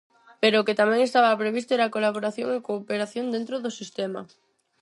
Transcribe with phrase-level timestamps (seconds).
[0.41, 4.21] Pero o que tamén estaba previsto era a colaboración e cooperación dentro do sistema.